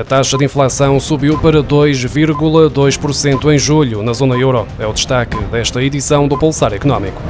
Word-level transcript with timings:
A 0.00 0.04
taxa 0.04 0.38
de 0.38 0.46
inflação 0.46 0.98
subiu 0.98 1.36
para 1.36 1.62
2,2% 1.62 3.52
em 3.52 3.58
julho 3.58 4.02
na 4.02 4.14
zona 4.14 4.34
euro. 4.34 4.66
É 4.78 4.86
o 4.86 4.94
destaque 4.94 5.36
desta 5.52 5.82
edição 5.82 6.26
do 6.26 6.38
Pulsar 6.38 6.72
Económico. 6.72 7.20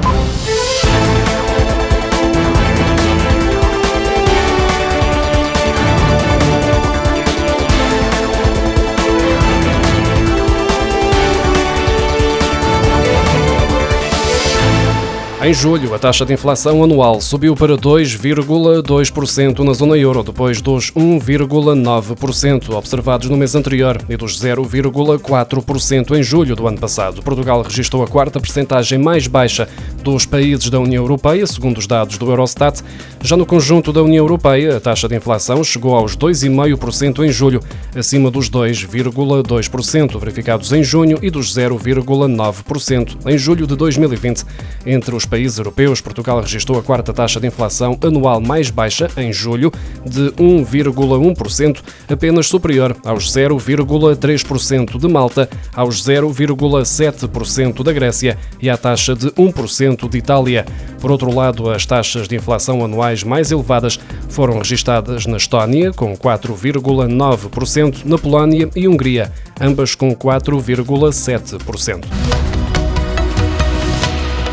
Em 15.43 15.55
julho, 15.55 15.95
a 15.95 15.97
taxa 15.97 16.23
de 16.23 16.33
inflação 16.33 16.83
anual 16.83 17.19
subiu 17.19 17.55
para 17.55 17.75
2,2% 17.75 19.59
na 19.63 19.73
zona 19.73 19.97
euro, 19.97 20.21
depois 20.21 20.61
dos 20.61 20.91
1,9% 20.91 22.69
observados 22.75 23.27
no 23.27 23.35
mês 23.35 23.55
anterior 23.55 23.99
e 24.07 24.15
dos 24.15 24.39
0,4% 24.39 26.15
em 26.15 26.21
julho 26.21 26.55
do 26.55 26.67
ano 26.67 26.77
passado. 26.77 27.23
Portugal 27.23 27.63
registrou 27.63 28.03
a 28.03 28.07
quarta 28.07 28.39
percentagem 28.39 28.99
mais 28.99 29.25
baixa 29.25 29.67
dos 30.03 30.27
países 30.27 30.69
da 30.69 30.79
União 30.79 31.03
Europeia, 31.03 31.47
segundo 31.47 31.79
os 31.79 31.87
dados 31.87 32.19
do 32.19 32.29
Eurostat. 32.29 32.83
Já 33.23 33.35
no 33.35 33.45
conjunto 33.45 33.91
da 33.91 34.03
União 34.03 34.23
Europeia, 34.23 34.77
a 34.77 34.79
taxa 34.79 35.07
de 35.07 35.15
inflação 35.15 35.63
chegou 35.63 35.95
aos 35.95 36.15
2,5% 36.15 37.25
em 37.25 37.31
julho, 37.31 37.61
acima 37.95 38.29
dos 38.29 38.47
2,2% 38.47 40.19
verificados 40.19 40.71
em 40.71 40.83
junho 40.83 41.17
e 41.19 41.31
dos 41.31 41.51
0,9% 41.51 43.17
em 43.25 43.37
julho 43.39 43.65
de 43.65 43.75
2020. 43.75 44.43
Entre 44.85 45.15
os 45.15 45.25
países 45.31 45.57
europeus, 45.57 46.01
Portugal 46.01 46.41
registrou 46.41 46.77
a 46.77 46.83
quarta 46.83 47.13
taxa 47.13 47.39
de 47.39 47.47
inflação 47.47 47.97
anual 48.03 48.41
mais 48.41 48.69
baixa, 48.69 49.09
em 49.15 49.31
julho, 49.31 49.71
de 50.05 50.29
1,1%, 50.33 51.81
apenas 52.09 52.47
superior 52.47 52.97
aos 53.05 53.31
0,3% 53.31 54.99
de 54.99 55.07
Malta, 55.07 55.49
aos 55.73 56.03
0,7% 56.03 57.81
da 57.81 57.93
Grécia 57.93 58.37
e 58.61 58.69
à 58.69 58.75
taxa 58.75 59.15
de 59.15 59.27
1% 59.31 60.09
de 60.09 60.17
Itália. 60.17 60.65
Por 60.99 61.09
outro 61.09 61.33
lado, 61.33 61.69
as 61.69 61.85
taxas 61.85 62.27
de 62.27 62.35
inflação 62.35 62.83
anuais 62.83 63.23
mais 63.23 63.51
elevadas 63.51 63.97
foram 64.27 64.57
registadas 64.57 65.25
na 65.25 65.37
Estónia, 65.37 65.93
com 65.93 66.13
4,9%, 66.13 68.03
na 68.03 68.17
Polónia 68.17 68.69
e 68.75 68.85
Hungria, 68.85 69.31
ambas 69.61 69.95
com 69.95 70.13
4,7%. 70.13 72.60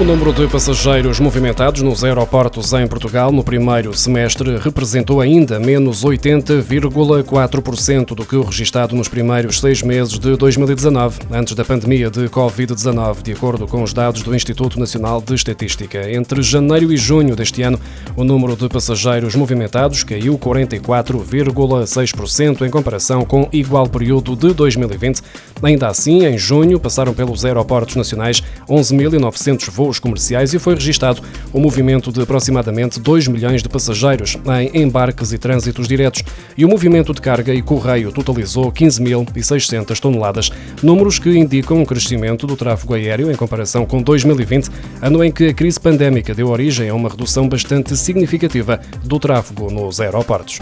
O 0.00 0.04
número 0.04 0.32
de 0.32 0.46
passageiros 0.46 1.18
movimentados 1.18 1.82
nos 1.82 2.04
aeroportos 2.04 2.72
em 2.72 2.86
Portugal 2.86 3.32
no 3.32 3.42
primeiro 3.42 3.92
semestre 3.92 4.56
representou 4.56 5.20
ainda 5.20 5.58
menos 5.58 6.04
80,4% 6.04 8.14
do 8.14 8.24
que 8.24 8.36
o 8.36 8.44
registado 8.44 8.94
nos 8.94 9.08
primeiros 9.08 9.58
seis 9.58 9.82
meses 9.82 10.16
de 10.16 10.36
2019, 10.36 11.18
antes 11.32 11.56
da 11.56 11.64
pandemia 11.64 12.08
de 12.10 12.28
Covid-19, 12.28 13.22
de 13.22 13.32
acordo 13.32 13.66
com 13.66 13.82
os 13.82 13.92
dados 13.92 14.22
do 14.22 14.36
Instituto 14.36 14.78
Nacional 14.78 15.20
de 15.20 15.34
Estatística. 15.34 16.08
Entre 16.08 16.42
janeiro 16.42 16.92
e 16.92 16.96
junho 16.96 17.34
deste 17.34 17.62
ano, 17.62 17.80
o 18.14 18.22
número 18.22 18.54
de 18.54 18.68
passageiros 18.68 19.34
movimentados 19.34 20.04
caiu 20.04 20.38
44,6% 20.38 22.64
em 22.64 22.70
comparação 22.70 23.24
com 23.24 23.48
igual 23.52 23.88
período 23.88 24.36
de 24.36 24.54
2020. 24.54 25.22
Ainda 25.60 25.88
assim, 25.88 26.24
em 26.24 26.38
junho, 26.38 26.78
passaram 26.78 27.12
pelos 27.12 27.44
aeroportos 27.44 27.96
nacionais 27.96 28.44
11.900 28.68 29.68
voos 29.72 29.87
voos 29.88 29.98
comerciais 29.98 30.52
e 30.52 30.58
foi 30.58 30.74
registado 30.74 31.22
um 31.52 31.60
movimento 31.60 32.12
de 32.12 32.20
aproximadamente 32.20 33.00
2 33.00 33.26
milhões 33.28 33.62
de 33.62 33.68
passageiros 33.68 34.36
em 34.60 34.82
embarques 34.82 35.32
e 35.32 35.38
trânsitos 35.38 35.88
diretos 35.88 36.22
e 36.56 36.64
o 36.64 36.68
movimento 36.68 37.14
de 37.14 37.20
carga 37.22 37.54
e 37.54 37.62
correio 37.62 38.12
totalizou 38.12 38.70
15.600 38.70 39.98
toneladas, 39.98 40.50
números 40.82 41.18
que 41.18 41.30
indicam 41.30 41.78
um 41.78 41.86
crescimento 41.86 42.46
do 42.46 42.56
tráfego 42.56 42.94
aéreo 42.94 43.30
em 43.30 43.34
comparação 43.34 43.86
com 43.86 44.02
2020, 44.02 44.68
ano 45.00 45.24
em 45.24 45.32
que 45.32 45.48
a 45.48 45.54
crise 45.54 45.80
pandémica 45.80 46.34
deu 46.34 46.48
origem 46.48 46.90
a 46.90 46.94
uma 46.94 47.08
redução 47.08 47.48
bastante 47.48 47.96
significativa 47.96 48.80
do 49.02 49.18
tráfego 49.18 49.70
nos 49.70 50.00
aeroportos. 50.00 50.58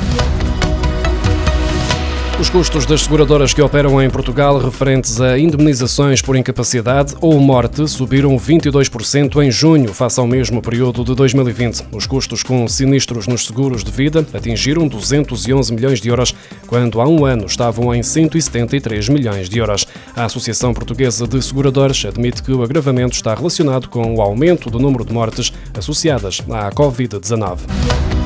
Os 2.39 2.51
custos 2.51 2.85
das 2.85 3.01
seguradoras 3.01 3.55
que 3.55 3.63
operam 3.63 4.01
em 4.01 4.11
Portugal 4.11 4.59
referentes 4.59 5.23
a 5.23 5.39
indemnizações 5.39 6.21
por 6.21 6.37
incapacidade 6.37 7.15
ou 7.19 7.41
morte 7.41 7.89
subiram 7.89 8.37
22% 8.37 9.43
em 9.43 9.51
junho, 9.51 9.95
face 9.95 10.21
ao 10.21 10.27
mesmo 10.27 10.61
período 10.61 11.03
de 11.03 11.15
2020. 11.15 11.87
Os 11.93 12.07
custos 12.07 12.43
com 12.43 12.69
sinistros 12.69 13.27
nos 13.27 13.47
seguros 13.47 13.83
de 13.83 13.91
vida 13.91 14.27
atingiram 14.35 14.87
211 14.87 15.73
milhões 15.73 15.99
de 15.99 16.11
euros, 16.11 16.35
quando 16.67 17.01
há 17.01 17.09
um 17.09 17.25
ano 17.25 17.47
estavam 17.47 17.95
em 17.95 18.03
173 18.03 19.09
milhões 19.09 19.49
de 19.49 19.59
euros. 19.59 19.87
A 20.15 20.27
Associação 20.27 20.75
Portuguesa 20.75 21.27
de 21.27 21.41
Seguradores 21.41 22.05
admite 22.05 22.43
que 22.43 22.53
o 22.53 22.63
agravamento 22.63 23.17
está 23.17 23.35
relacionado 23.35 23.89
com 23.89 24.15
o 24.15 24.21
aumento 24.21 24.69
do 24.69 24.79
número 24.79 25.07
de 25.07 25.13
mortes 25.13 25.51
associadas 25.75 26.43
à 26.51 26.71
Covid-19. 26.71 28.26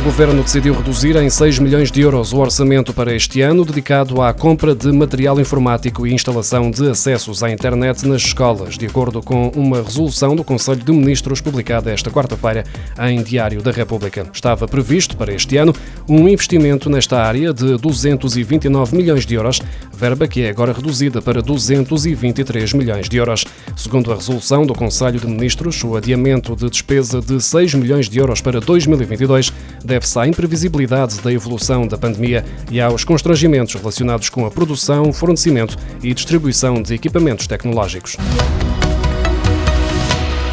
O 0.00 0.02
Governo 0.02 0.42
decidiu 0.42 0.72
reduzir 0.72 1.14
em 1.16 1.28
6 1.28 1.58
milhões 1.58 1.92
de 1.92 2.00
euros 2.00 2.32
o 2.32 2.38
orçamento 2.38 2.90
para 2.90 3.14
este 3.14 3.42
ano 3.42 3.66
dedicado 3.66 4.22
à 4.22 4.32
compra 4.32 4.74
de 4.74 4.90
material 4.90 5.38
informático 5.38 6.06
e 6.06 6.14
instalação 6.14 6.70
de 6.70 6.88
acessos 6.88 7.42
à 7.42 7.50
internet 7.50 8.08
nas 8.08 8.22
escolas, 8.22 8.78
de 8.78 8.86
acordo 8.86 9.20
com 9.20 9.48
uma 9.48 9.82
resolução 9.82 10.34
do 10.34 10.42
Conselho 10.42 10.82
de 10.82 10.90
Ministros 10.90 11.42
publicada 11.42 11.92
esta 11.92 12.10
quarta-feira 12.10 12.64
em 13.10 13.22
Diário 13.22 13.60
da 13.60 13.70
República. 13.70 14.26
Estava 14.32 14.66
previsto 14.66 15.18
para 15.18 15.34
este 15.34 15.58
ano 15.58 15.74
um 16.08 16.26
investimento 16.26 16.88
nesta 16.88 17.22
área 17.22 17.52
de 17.52 17.76
229 17.76 18.96
milhões 18.96 19.26
de 19.26 19.34
euros, 19.34 19.60
verba 19.94 20.26
que 20.26 20.44
é 20.44 20.48
agora 20.48 20.72
reduzida 20.72 21.20
para 21.20 21.42
223 21.42 22.72
milhões 22.72 23.06
de 23.06 23.18
euros. 23.18 23.44
Segundo 23.76 24.10
a 24.10 24.14
resolução 24.14 24.64
do 24.64 24.72
Conselho 24.72 25.20
de 25.20 25.26
Ministros, 25.26 25.84
o 25.84 25.94
adiamento 25.94 26.56
de 26.56 26.70
despesa 26.70 27.20
de 27.20 27.38
6 27.38 27.74
milhões 27.74 28.08
de 28.08 28.18
euros 28.18 28.40
para 28.40 28.60
2022 28.60 29.52
deve-se 29.90 30.16
à 30.20 30.26
imprevisibilidade 30.26 31.20
da 31.20 31.32
evolução 31.32 31.84
da 31.84 31.98
pandemia 31.98 32.44
e 32.70 32.80
aos 32.80 33.02
constrangimentos 33.02 33.74
relacionados 33.74 34.28
com 34.28 34.46
a 34.46 34.50
produção, 34.50 35.12
fornecimento 35.12 35.76
e 36.00 36.14
distribuição 36.14 36.80
de 36.80 36.94
equipamentos 36.94 37.48
tecnológicos. 37.48 38.16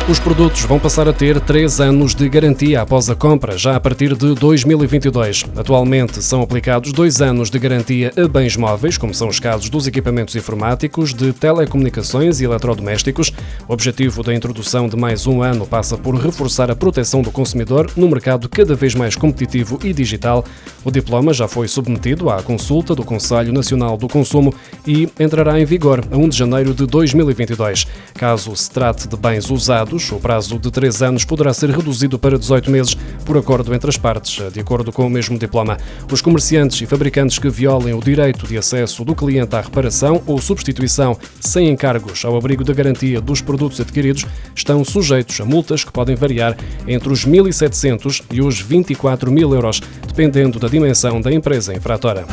Os 0.09 0.19
produtos 0.19 0.61
vão 0.61 0.79
passar 0.79 1.05
a 1.09 1.11
ter 1.11 1.37
três 1.41 1.81
anos 1.81 2.15
de 2.15 2.29
garantia 2.29 2.81
após 2.81 3.09
a 3.09 3.15
compra, 3.15 3.57
já 3.57 3.75
a 3.75 3.79
partir 3.79 4.15
de 4.15 4.33
2022. 4.35 5.43
Atualmente 5.53 6.23
são 6.23 6.41
aplicados 6.41 6.93
dois 6.93 7.21
anos 7.21 7.49
de 7.49 7.59
garantia 7.59 8.13
a 8.15 8.25
bens 8.25 8.55
móveis, 8.55 8.97
como 8.97 9.13
são 9.13 9.27
os 9.27 9.37
casos 9.37 9.69
dos 9.69 9.85
equipamentos 9.85 10.33
informáticos, 10.37 11.13
de 11.13 11.33
telecomunicações 11.33 12.39
e 12.39 12.45
eletrodomésticos. 12.45 13.33
O 13.67 13.73
objetivo 13.73 14.23
da 14.23 14.33
introdução 14.33 14.87
de 14.87 14.95
mais 14.95 15.27
um 15.27 15.41
ano 15.41 15.67
passa 15.67 15.97
por 15.97 16.15
reforçar 16.15 16.71
a 16.71 16.75
proteção 16.75 17.21
do 17.21 17.29
consumidor 17.29 17.91
no 17.97 18.07
mercado 18.07 18.47
cada 18.47 18.75
vez 18.75 18.95
mais 18.95 19.13
competitivo 19.13 19.77
e 19.83 19.91
digital. 19.91 20.45
O 20.85 20.89
diploma 20.89 21.33
já 21.33 21.49
foi 21.49 21.67
submetido 21.67 22.29
à 22.29 22.41
consulta 22.41 22.95
do 22.95 23.03
Conselho 23.03 23.51
Nacional 23.51 23.97
do 23.97 24.07
Consumo 24.07 24.53
e 24.85 25.09
entrará 25.19 25.59
em 25.59 25.65
vigor 25.65 26.01
a 26.09 26.15
1 26.15 26.29
de 26.29 26.37
janeiro 26.37 26.73
de 26.73 26.85
2022. 26.85 27.85
Caso 28.13 28.55
se 28.55 28.71
trate 28.71 29.05
de 29.05 29.17
bens 29.17 29.49
usados, 29.49 29.96
o 30.11 30.19
prazo 30.19 30.59
de 30.59 30.69
3 30.69 31.01
anos 31.01 31.25
poderá 31.25 31.53
ser 31.53 31.69
reduzido 31.69 32.19
para 32.19 32.37
18 32.37 32.69
meses 32.69 32.95
por 33.25 33.37
acordo 33.37 33.73
entre 33.73 33.89
as 33.89 33.97
partes, 33.97 34.51
de 34.51 34.59
acordo 34.59 34.91
com 34.91 35.05
o 35.05 35.09
mesmo 35.09 35.37
diploma. 35.37 35.77
Os 36.11 36.21
comerciantes 36.21 36.79
e 36.81 36.85
fabricantes 36.85 37.39
que 37.39 37.49
violem 37.49 37.93
o 37.93 37.99
direito 37.99 38.45
de 38.47 38.57
acesso 38.57 39.03
do 39.03 39.15
cliente 39.15 39.55
à 39.55 39.61
reparação 39.61 40.21
ou 40.25 40.39
substituição 40.39 41.17
sem 41.39 41.69
encargos 41.69 42.23
ao 42.23 42.37
abrigo 42.37 42.63
da 42.63 42.73
garantia 42.73 43.19
dos 43.19 43.41
produtos 43.41 43.81
adquiridos 43.81 44.25
estão 44.55 44.85
sujeitos 44.85 45.41
a 45.41 45.45
multas 45.45 45.83
que 45.83 45.91
podem 45.91 46.15
variar 46.15 46.55
entre 46.87 47.11
os 47.11 47.25
1.700 47.25 48.23
e 48.31 48.41
os 48.41 48.61
24 48.61 49.31
mil 49.31 49.53
euros, 49.53 49.81
dependendo 50.07 50.59
da 50.59 50.67
dimensão 50.67 51.19
da 51.19 51.31
empresa 51.33 51.73
infratora. 51.73 52.25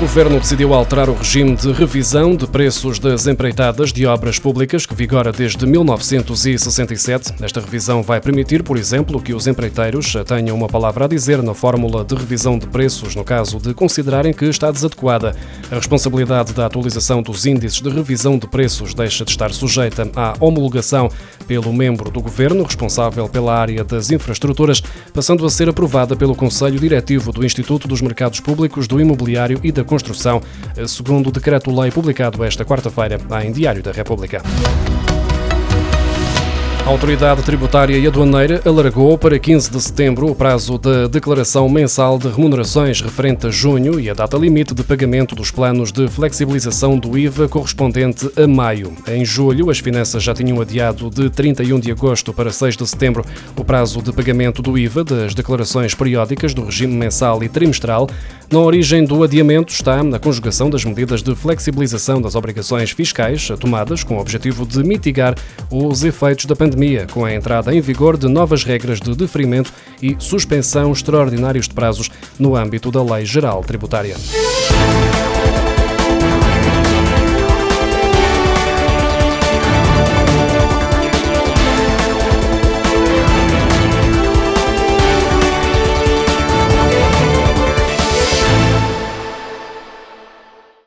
Governo 0.00 0.40
decidiu 0.40 0.72
alterar 0.72 1.10
o 1.10 1.14
regime 1.14 1.54
de 1.54 1.70
revisão 1.72 2.34
de 2.34 2.46
preços 2.46 2.98
das 2.98 3.26
empreitadas 3.26 3.92
de 3.92 4.06
obras 4.06 4.38
públicas 4.38 4.86
que 4.86 4.94
vigora 4.94 5.30
desde 5.30 5.66
1967. 5.66 7.34
Esta 7.42 7.60
revisão 7.60 8.02
vai 8.02 8.18
permitir, 8.18 8.62
por 8.62 8.78
exemplo, 8.78 9.20
que 9.20 9.34
os 9.34 9.46
empreiteiros 9.46 10.14
tenham 10.26 10.56
uma 10.56 10.68
palavra 10.68 11.04
a 11.04 11.08
dizer 11.08 11.42
na 11.42 11.52
fórmula 11.52 12.02
de 12.02 12.14
revisão 12.14 12.58
de 12.58 12.66
preços 12.66 13.14
no 13.14 13.22
caso 13.22 13.58
de 13.58 13.74
considerarem 13.74 14.32
que 14.32 14.46
está 14.46 14.70
desadequada. 14.70 15.36
A 15.70 15.76
responsabilidade 15.76 16.52
da 16.52 16.66
atualização 16.66 17.22
dos 17.22 17.46
índices 17.46 17.80
de 17.80 17.88
revisão 17.88 18.36
de 18.36 18.48
preços 18.48 18.92
deixa 18.92 19.24
de 19.24 19.30
estar 19.30 19.52
sujeita 19.52 20.10
à 20.16 20.34
homologação 20.40 21.08
pelo 21.46 21.72
membro 21.72 22.10
do 22.10 22.20
Governo 22.20 22.64
responsável 22.64 23.28
pela 23.28 23.56
área 23.56 23.84
das 23.84 24.10
infraestruturas, 24.10 24.82
passando 25.14 25.46
a 25.46 25.50
ser 25.50 25.68
aprovada 25.68 26.16
pelo 26.16 26.34
Conselho 26.34 26.80
Diretivo 26.80 27.32
do 27.32 27.44
Instituto 27.44 27.86
dos 27.86 28.00
Mercados 28.00 28.40
Públicos 28.40 28.88
do 28.88 29.00
Imobiliário 29.00 29.60
e 29.62 29.70
da 29.70 29.84
Construção, 29.84 30.42
segundo 30.88 31.28
o 31.28 31.32
decreto-lei 31.32 31.92
publicado 31.92 32.42
esta 32.42 32.64
quarta-feira 32.64 33.20
em 33.44 33.52
Diário 33.52 33.82
da 33.82 33.92
República. 33.92 34.42
A 36.90 36.92
Autoridade 36.92 37.44
Tributária 37.44 37.96
e 37.96 38.04
Aduaneira 38.04 38.60
alargou 38.66 39.16
para 39.16 39.38
15 39.38 39.70
de 39.70 39.80
setembro 39.80 40.28
o 40.28 40.34
prazo 40.34 40.76
da 40.76 41.06
declaração 41.06 41.68
mensal 41.68 42.18
de 42.18 42.26
remunerações 42.26 43.00
referente 43.00 43.46
a 43.46 43.50
junho 43.50 44.00
e 44.00 44.10
a 44.10 44.12
data 44.12 44.36
limite 44.36 44.74
de 44.74 44.82
pagamento 44.82 45.36
dos 45.36 45.52
planos 45.52 45.92
de 45.92 46.08
flexibilização 46.08 46.98
do 46.98 47.16
IVA 47.16 47.48
correspondente 47.48 48.28
a 48.36 48.44
maio. 48.44 48.92
Em 49.06 49.24
julho, 49.24 49.70
as 49.70 49.78
finanças 49.78 50.20
já 50.20 50.34
tinham 50.34 50.60
adiado 50.60 51.08
de 51.08 51.30
31 51.30 51.78
de 51.78 51.92
agosto 51.92 52.32
para 52.32 52.50
6 52.50 52.76
de 52.76 52.84
setembro 52.88 53.24
o 53.56 53.64
prazo 53.64 54.02
de 54.02 54.12
pagamento 54.12 54.60
do 54.60 54.76
IVA 54.76 55.04
das 55.04 55.32
declarações 55.32 55.94
periódicas 55.94 56.52
do 56.52 56.64
regime 56.64 56.92
mensal 56.92 57.40
e 57.44 57.48
trimestral. 57.48 58.08
Na 58.50 58.58
origem 58.58 59.04
do 59.04 59.22
adiamento 59.22 59.72
está 59.72 60.00
a 60.00 60.18
conjugação 60.18 60.68
das 60.68 60.84
medidas 60.84 61.22
de 61.22 61.36
flexibilização 61.36 62.20
das 62.20 62.34
obrigações 62.34 62.90
fiscais 62.90 63.46
tomadas 63.60 64.02
com 64.02 64.16
o 64.16 64.20
objetivo 64.20 64.66
de 64.66 64.82
mitigar 64.82 65.36
os 65.70 66.02
efeitos 66.02 66.46
da 66.46 66.56
pandemia, 66.80 67.06
com 67.06 67.26
a 67.26 67.34
entrada 67.34 67.74
em 67.74 67.80
vigor 67.80 68.16
de 68.16 68.26
novas 68.26 68.64
regras 68.64 69.00
de 69.00 69.14
deferimento 69.14 69.70
e 70.00 70.16
suspensão 70.18 70.90
extraordinários 70.92 71.68
de 71.68 71.74
prazos 71.74 72.10
no 72.38 72.56
âmbito 72.56 72.90
da 72.90 73.02
Lei 73.02 73.26
Geral 73.26 73.62
Tributária. 73.62 74.16